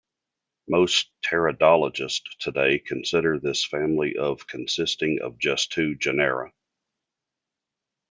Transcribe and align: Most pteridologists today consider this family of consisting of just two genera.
Most 0.67 1.11
pteridologists 1.23 2.23
today 2.39 2.79
consider 2.79 3.37
this 3.37 3.63
family 3.63 4.17
of 4.17 4.47
consisting 4.47 5.19
of 5.21 5.37
just 5.37 5.73
two 5.73 5.93
genera. 5.93 6.51